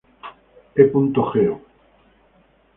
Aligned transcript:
E. 0.79 0.83
Geo. 1.31 1.55